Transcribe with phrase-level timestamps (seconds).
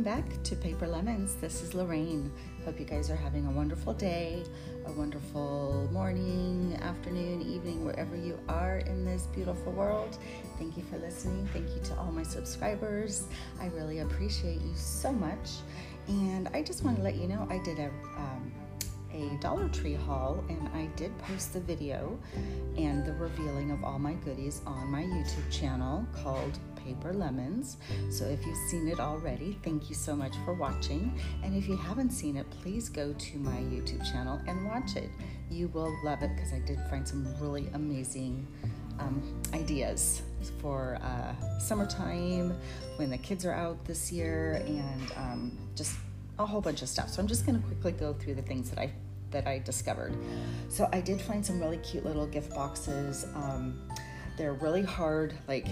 [0.00, 1.34] welcome back to Paper Lemons.
[1.34, 2.32] This is Lorraine.
[2.64, 4.42] Hope you guys are having a wonderful day,
[4.86, 10.16] a wonderful morning, afternoon, evening, wherever you are in this beautiful world.
[10.58, 11.46] Thank you for listening.
[11.52, 13.24] Thank you to all my subscribers.
[13.60, 15.50] I really appreciate you so much.
[16.08, 18.50] And I just want to let you know I did a um,
[19.12, 22.18] a Dollar Tree haul and I did post the video
[22.78, 26.58] and the revealing of all my goodies on my YouTube channel called
[26.90, 27.76] Paper Lemons.
[28.10, 31.16] So if you've seen it already, thank you so much for watching.
[31.44, 35.08] And if you haven't seen it, please go to my YouTube channel and watch it.
[35.50, 38.44] You will love it because I did find some really amazing
[38.98, 40.22] um, ideas
[40.60, 42.58] for uh, summertime
[42.96, 45.96] when the kids are out this year and um, just
[46.40, 47.08] a whole bunch of stuff.
[47.08, 48.90] So I'm just going to quickly go through the things that I
[49.30, 50.16] that I discovered.
[50.68, 53.26] So I did find some really cute little gift boxes.
[53.36, 53.80] Um,
[54.36, 55.68] they're really hard, like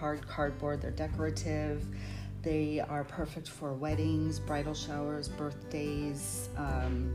[0.00, 0.80] hard cardboard.
[0.80, 1.84] They're decorative.
[2.42, 7.14] They are perfect for weddings, bridal showers, birthdays, um,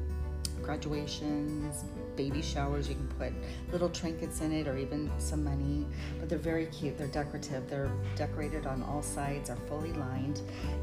[0.61, 1.83] graduations,
[2.15, 2.87] baby showers.
[2.87, 3.33] You can put
[3.71, 5.87] little trinkets in it or even some money.
[6.19, 6.95] But they're very cute.
[6.95, 7.67] They're decorative.
[7.67, 10.41] They're decorated on all sides, are fully lined,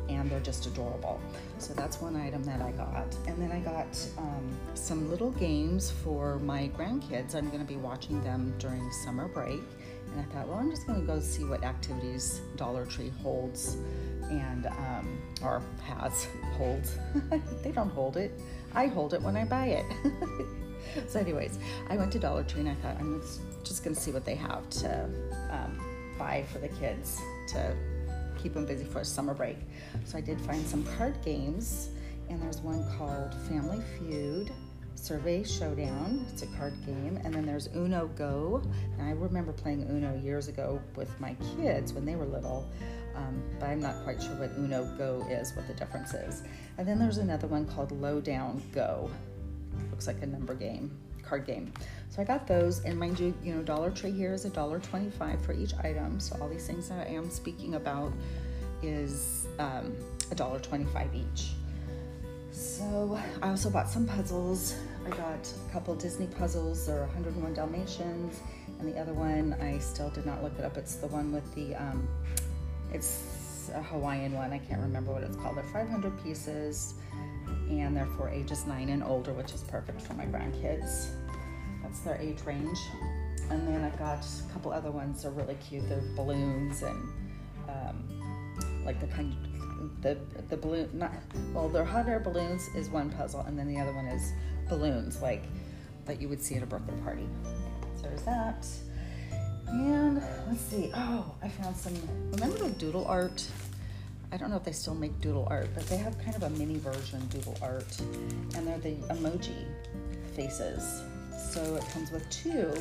[0.08, 1.20] and they're just adorable.
[1.58, 3.14] So that's one item that I got.
[3.28, 7.36] And then I got um, some little games for my grandkids.
[7.36, 9.62] I'm going to be watching them during summer break.
[10.12, 13.76] And I thought, well, I'm just going to go see what activities Dollar Tree holds
[14.30, 16.96] and um, or has holds.
[17.62, 18.32] they don't hold it.
[18.74, 19.86] I hold it when I buy it.
[21.08, 23.22] so, anyways, I went to Dollar Tree and I thought I'm
[23.64, 25.04] just going to see what they have to
[25.50, 27.74] um, buy for the kids to
[28.42, 29.58] keep them busy for a summer break.
[30.04, 31.90] So I did find some card games,
[32.28, 34.50] and there's one called Family Feud
[35.02, 36.24] Survey Showdown.
[36.30, 37.18] It's a card game.
[37.24, 38.62] And then there's Uno Go.
[38.98, 42.70] And I remember playing Uno years ago with my kids when they were little,
[43.16, 46.44] um, but I'm not quite sure what Uno Go is, what the difference is.
[46.78, 49.10] And then there's another one called Lowdown Go.
[49.90, 51.72] Looks like a number game, card game.
[52.08, 54.78] So I got those, and mind you, you know, Dollar Tree here is a dollar
[54.78, 56.20] twenty-five for each item.
[56.20, 58.12] So all these things that I am speaking about
[58.82, 59.96] is um,
[60.30, 61.54] a dollar twenty-five each.
[62.52, 64.76] So I also bought some puzzles.
[65.04, 66.86] I got a couple Disney puzzles.
[66.86, 68.40] They're 101 Dalmatians,
[68.78, 70.76] and the other one I still did not look it up.
[70.76, 72.08] It's the one with the um,
[72.92, 74.52] it's a Hawaiian one.
[74.52, 75.56] I can't remember what it's called.
[75.56, 76.94] They're 500 pieces,
[77.68, 81.08] and they're for ages nine and older, which is perfect for my grandkids.
[81.82, 82.78] That's their age range.
[83.50, 85.22] And then I've got a couple other ones.
[85.22, 85.88] They're really cute.
[85.88, 87.08] They're balloons and
[87.68, 88.22] um,
[88.84, 89.34] like the kind
[90.00, 90.16] the
[90.48, 91.12] the balloon not
[91.52, 94.32] well their hot air balloons is one puzzle and then the other one is
[94.72, 95.42] balloons like
[96.06, 97.28] that you would see at a birthday party.
[97.96, 98.66] So there's that.
[99.68, 100.90] And let's see.
[100.94, 101.94] Oh i found some
[102.30, 103.46] remember the doodle art?
[104.32, 106.50] I don't know if they still make doodle art but they have kind of a
[106.50, 108.00] mini version doodle art
[108.56, 109.66] and they're the emoji
[110.34, 111.02] faces.
[111.52, 112.72] So it comes with two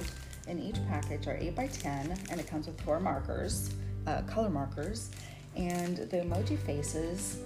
[0.48, 3.74] in each package are 8 by 10 and it comes with four markers
[4.08, 5.12] uh, color markers
[5.58, 7.42] and the emoji faces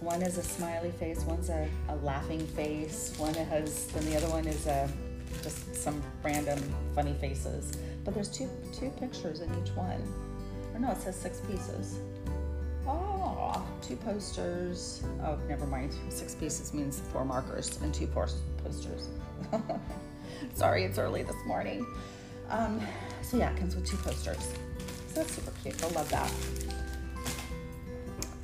[0.00, 4.28] one is a smiley face one's a, a laughing face one has then the other
[4.28, 4.88] one is a
[5.42, 6.58] just some random
[6.94, 7.72] funny faces.
[8.04, 10.02] But there's two two pictures in each one.
[10.74, 12.00] Or no it says six pieces.
[12.86, 15.02] Oh two posters.
[15.22, 15.94] Oh never mind.
[16.08, 19.08] Six pieces means four markers and two posters.
[20.54, 21.86] Sorry it's early this morning.
[22.48, 22.80] Um,
[23.22, 24.54] so yeah it comes with two posters.
[25.08, 25.82] So that's super cute.
[25.82, 26.30] I love that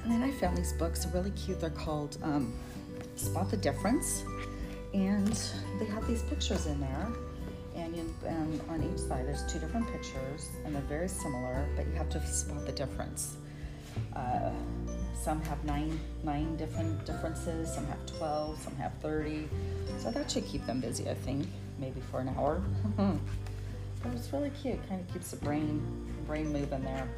[0.06, 1.60] and then I found these books, really cute.
[1.60, 2.52] They're called um,
[3.16, 4.22] Spot the Difference.
[4.94, 5.36] And
[5.80, 7.08] they have these pictures in there.
[7.74, 11.86] And, you, and on each side, there's two different pictures, and they're very similar, but
[11.88, 13.36] you have to spot the difference.
[14.14, 14.52] Uh,
[15.20, 19.48] some have nine nine different differences, some have 12, some have 30.
[19.98, 22.62] So that should keep them busy, I think, maybe for an hour.
[22.96, 25.82] but it's really cute, kind of keeps the brain
[26.26, 27.08] brain moving there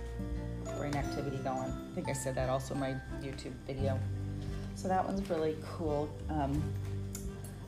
[0.78, 1.70] brain activity going.
[1.70, 3.98] I think I said that also in my YouTube video.
[4.76, 6.62] So that one's really cool um,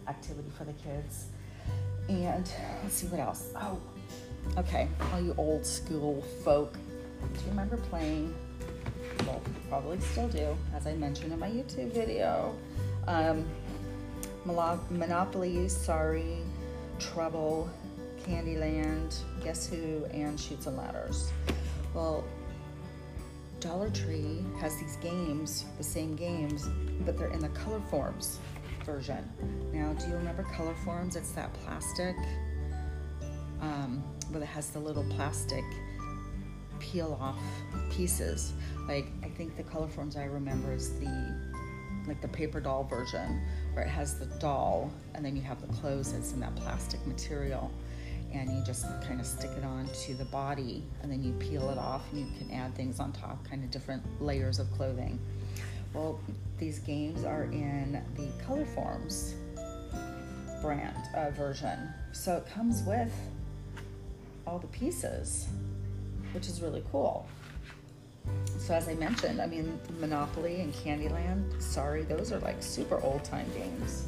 [0.07, 1.27] activity for the kids.
[2.09, 2.51] And
[2.83, 3.53] let's see what else.
[3.57, 3.79] Oh,
[4.57, 4.89] okay.
[5.12, 6.75] All you old school folk.
[6.75, 8.35] Do you remember playing?
[9.27, 12.56] Well, probably still do, as I mentioned in my YouTube video.
[13.06, 13.45] Um,
[14.45, 16.39] Monopoly, Sorry,
[16.99, 17.69] Trouble,
[18.25, 21.31] Candyland, Guess Who, and Chutes and Ladders.
[21.93, 22.25] Well,
[23.61, 26.69] Dollar Tree has these games, the same games,
[27.05, 28.39] but they're in the color forms
[28.87, 29.29] version.
[29.73, 31.15] Now, do you remember color forms?
[31.15, 32.17] It's that plastic,
[33.61, 34.03] um,
[34.33, 35.65] but it has the little plastic
[36.79, 37.39] peel off
[37.91, 38.55] pieces.
[38.89, 41.51] Like I think the Colorforms I remember is the
[42.09, 43.43] like the paper doll version
[43.75, 47.06] where it has the doll and then you have the clothes that's in that plastic
[47.06, 47.71] material
[48.32, 51.71] and you just kind of stick it on to the body and then you peel
[51.71, 55.19] it off and you can add things on top kind of different layers of clothing
[55.93, 56.21] well
[56.59, 59.35] these games are in the Colorforms
[60.62, 63.12] brand uh, version so it comes with
[64.47, 65.49] all the pieces
[66.32, 67.27] which is really cool
[68.59, 71.61] so as I mentioned, I mean Monopoly and Candyland.
[71.61, 74.06] Sorry, those are like super old time games.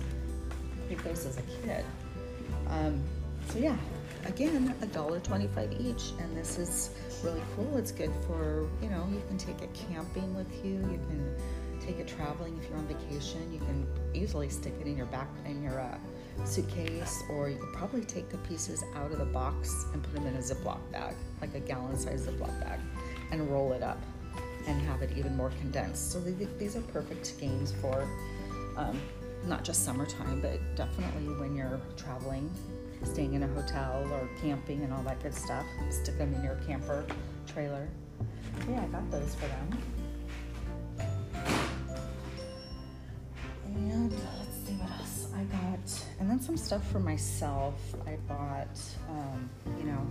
[0.91, 1.85] I played those as a kid.
[2.69, 3.03] Um,
[3.49, 3.77] so yeah,
[4.25, 6.91] again, a dollar twenty-five each, and this is
[7.23, 7.77] really cool.
[7.77, 10.75] It's good for you know you can take it camping with you.
[10.75, 11.35] You can
[11.85, 13.53] take it traveling if you're on vacation.
[13.53, 15.99] You can easily stick it in your back in your uh,
[16.45, 20.27] suitcase, or you could probably take the pieces out of the box and put them
[20.27, 22.81] in a Ziploc bag, like a gallon-sized Ziploc bag,
[23.31, 24.01] and roll it up
[24.69, 26.13] and have it even more condensed.
[26.13, 28.09] So these are perfect games for
[28.77, 29.01] um,
[29.45, 32.49] not just summertime, but definitely when you're traveling,
[33.05, 35.65] staying in a hotel or camping and all that good stuff.
[35.91, 37.05] Stick them in your camper
[37.47, 37.89] trailer.
[38.69, 39.79] Yeah, I got those for them.
[43.65, 46.05] And let's see what else I got.
[46.21, 47.75] And then some stuff for myself.
[48.07, 48.79] I bought,
[49.09, 50.07] um, you know,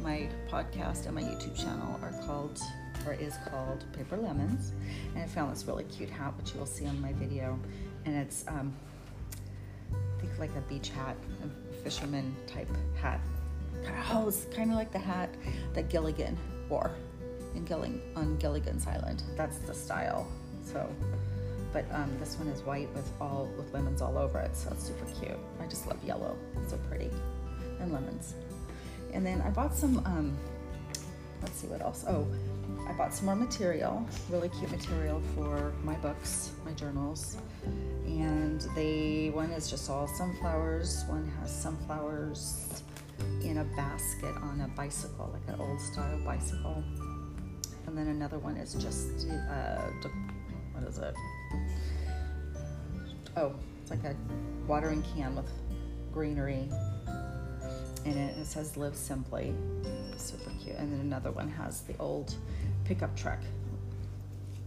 [0.00, 2.60] my podcast and my YouTube channel are called
[3.06, 4.72] or is called Paper Lemons.
[5.14, 7.58] And I found this really cute hat, which you will see on my video.
[8.04, 8.74] And it's, um,
[10.38, 12.68] like a beach hat, a fisherman type
[13.00, 13.20] hat.
[14.12, 15.30] Oh, it's kind of like the hat
[15.74, 16.36] that Gilligan
[16.68, 16.90] wore
[17.54, 19.22] in Gilling on Gilligan's Island.
[19.36, 20.26] That's the style.
[20.64, 20.88] So,
[21.72, 24.84] but um, this one is white with all with lemons all over it, so it's
[24.84, 25.38] super cute.
[25.60, 27.10] I just love yellow; it's so pretty,
[27.80, 28.34] and lemons.
[29.12, 29.98] And then I bought some.
[29.98, 30.36] Um,
[31.42, 32.04] let's see what else.
[32.08, 32.26] Oh,
[32.88, 37.36] I bought some more material, really cute material for my books, my journals.
[38.06, 42.82] And they one is just all sunflowers, one has sunflowers
[43.42, 46.84] in a basket on a bicycle, like an old style bicycle.
[47.86, 49.90] And then another one is just uh,
[50.72, 51.14] what is it?
[53.36, 54.16] Oh, it's like a
[54.66, 55.50] watering can with
[56.12, 56.68] greenery
[58.06, 58.38] in it.
[58.38, 59.54] It says "Live Simply."
[60.16, 60.76] Super cute.
[60.76, 62.34] And then another one has the old
[62.84, 63.40] pickup truck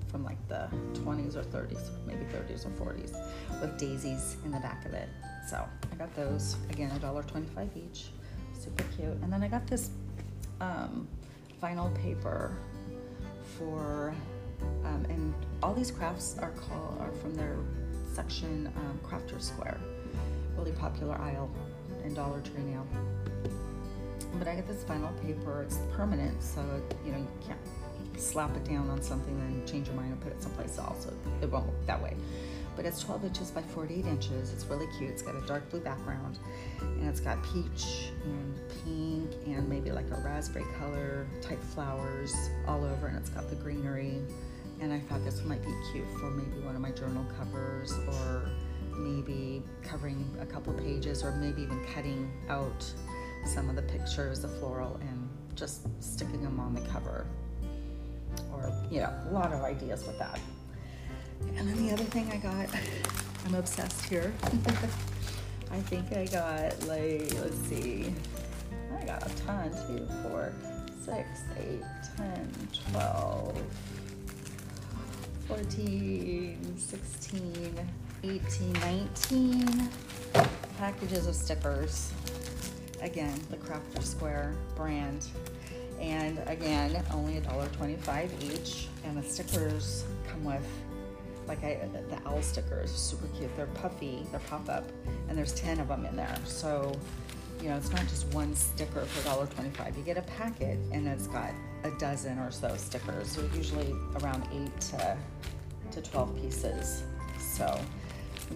[0.10, 3.16] from like the 20s or 30s, maybe 30s or 40s,
[3.62, 5.08] with daisies in the back of it.
[5.48, 8.08] So I got those again, a dollar twenty-five each,
[8.60, 9.18] super cute.
[9.24, 9.90] And then I got this
[10.62, 11.08] um,
[11.62, 12.56] vinyl paper
[13.58, 14.14] for,
[14.86, 15.34] um, and
[15.64, 17.56] all these crafts are called are from their
[18.14, 19.80] section um, Crafter Square,
[20.58, 21.50] really popular aisle
[22.14, 22.86] Dollar Tree now.
[24.38, 25.64] But I got this vinyl paper.
[25.64, 26.62] It's permanent, so
[27.06, 27.60] you know you can't
[28.18, 31.06] slap it down on something and change your mind and put it someplace else.
[31.06, 32.16] So it won't work that way.
[32.76, 34.54] But it's 12 inches by 48 inches.
[34.54, 35.10] It's really cute.
[35.10, 36.40] It's got a dark blue background
[36.80, 42.34] and it's got peach and pink and maybe like a raspberry color type flowers
[42.68, 44.22] all over and it's got the greenery.
[44.80, 48.50] And I thought this might be cute for maybe one of my journal covers or
[49.00, 52.86] maybe covering a couple pages or maybe even cutting out
[53.46, 57.26] some of the pictures, the floral, and just sticking them on the cover
[58.54, 60.40] or you know, a lot of ideas with that.
[61.56, 62.70] And then the other thing I got,
[63.46, 64.34] I'm obsessed here.
[65.72, 68.14] I think I got like, let's see,
[69.00, 70.52] I got a ton, two, four,
[71.06, 71.84] six, eight,
[72.18, 72.52] 10,
[72.92, 73.62] 12,
[75.48, 77.90] 14, 16,
[78.24, 79.90] 18, 19
[80.78, 82.12] packages of stickers.
[83.02, 85.28] Again, the Crafter Square brand.
[86.00, 88.88] And again only a dollar 25 each.
[89.06, 90.66] And the stickers come with
[91.48, 93.56] like I, the owl stickers super cute.
[93.56, 94.86] They're puffy they're pop-up
[95.28, 96.38] and there's 10 of them in there.
[96.46, 96.94] So
[97.62, 101.28] you know it's not just one sticker for $1.25 you get a packet and it's
[101.28, 101.52] got
[101.84, 103.32] a dozen or so stickers.
[103.32, 105.18] So usually around 8 to,
[105.92, 107.04] to 12 pieces.
[107.40, 107.80] So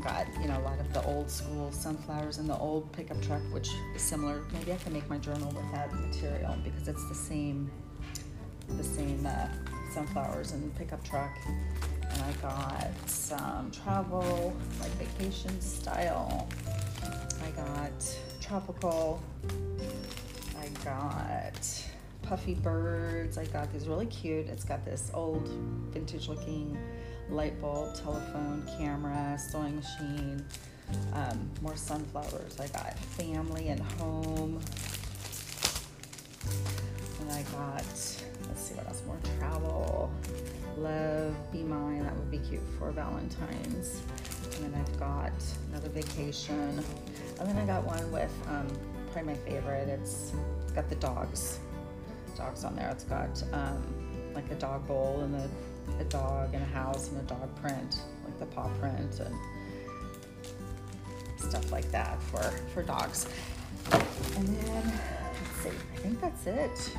[0.02, 3.42] got you know a lot of the old school sunflowers in the old pickup truck
[3.52, 4.44] which is similar.
[4.54, 7.70] Maybe i can make my journal with that material because it's the same
[8.78, 9.48] the same uh,
[9.94, 11.38] sunflowers in the pickup truck.
[11.46, 16.48] And i got some travel like vacation style.
[17.46, 19.22] I got tropical.
[20.60, 21.84] I got
[22.22, 23.38] puffy birds.
[23.38, 24.48] I got these really cute.
[24.48, 25.48] It's got this old
[25.92, 26.78] vintage looking
[27.30, 30.46] light bulb, telephone, camera, sewing machine,
[31.14, 32.60] um, more sunflowers.
[32.60, 34.60] I got family and home.
[37.22, 37.84] And I got,
[38.48, 40.12] let's see what else more travel.
[40.78, 42.04] Love, be mine.
[42.04, 44.02] That would be cute for Valentine's.
[44.56, 45.32] And then I've got
[45.70, 46.84] another vacation.
[47.40, 48.68] And then I got one with um,
[49.12, 49.88] probably my favorite.
[49.88, 50.34] It's
[50.76, 51.60] got the dogs,
[52.36, 52.90] dogs on there.
[52.90, 53.84] It's got um,
[54.34, 55.50] like a dog bowl and a,
[56.00, 59.36] a dog and a house and a dog print, like the paw print and
[61.38, 62.42] stuff like that for
[62.74, 63.28] for dogs.
[63.92, 66.96] And then let's see, I think that's it.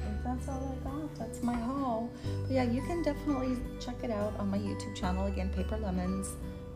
[0.00, 1.14] I think that's all I got.
[1.16, 2.10] That's my haul.
[2.42, 6.28] But yeah, you can definitely check it out on my YouTube channel again, Paper Lemons.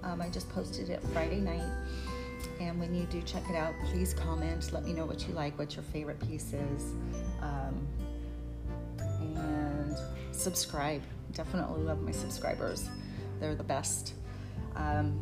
[0.02, 1.70] Um, I just posted it Friday night.
[2.60, 4.72] And when you do check it out, please comment.
[4.72, 6.94] Let me know what you like, what your favorite piece is.
[7.40, 7.86] Um,
[10.38, 11.02] subscribe.
[11.32, 12.88] Definitely love my subscribers,
[13.40, 14.14] they're the best.
[14.76, 15.18] Um,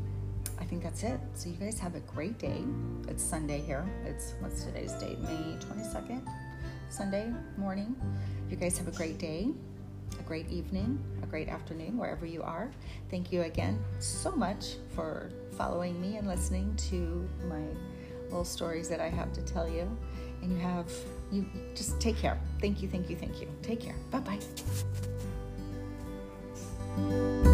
[0.59, 1.21] I think that's it.
[1.35, 2.65] So, you guys have a great day.
[3.09, 3.85] It's Sunday here.
[4.05, 5.19] It's what's today's date?
[5.21, 6.27] May 22nd,
[6.89, 7.95] Sunday morning.
[8.49, 9.51] You guys have a great day,
[10.19, 12.71] a great evening, a great afternoon, wherever you are.
[13.11, 17.63] Thank you again so much for following me and listening to my
[18.25, 19.91] little stories that I have to tell you.
[20.43, 20.91] And you have,
[21.31, 22.39] you just take care.
[22.61, 23.49] Thank you, thank you, thank you.
[23.63, 23.97] Take care.
[24.11, 24.21] Bye
[27.01, 27.53] bye.